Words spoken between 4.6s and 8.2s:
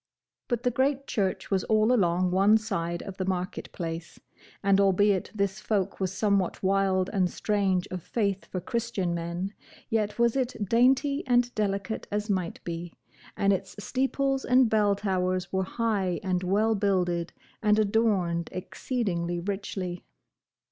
and albeit this folk was somewhat wild and strange of